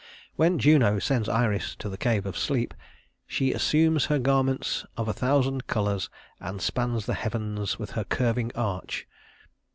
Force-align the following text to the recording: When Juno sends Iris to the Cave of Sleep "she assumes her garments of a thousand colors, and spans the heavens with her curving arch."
When 0.35 0.57
Juno 0.57 0.97
sends 0.97 1.29
Iris 1.29 1.75
to 1.75 1.87
the 1.87 1.95
Cave 1.95 2.25
of 2.25 2.35
Sleep 2.35 2.73
"she 3.27 3.53
assumes 3.53 4.05
her 4.05 4.17
garments 4.17 4.83
of 4.97 5.07
a 5.07 5.13
thousand 5.13 5.67
colors, 5.67 6.09
and 6.39 6.59
spans 6.59 7.05
the 7.05 7.13
heavens 7.13 7.77
with 7.77 7.91
her 7.91 8.03
curving 8.05 8.51
arch." 8.55 9.07